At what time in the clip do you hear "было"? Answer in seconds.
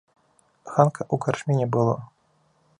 1.77-1.95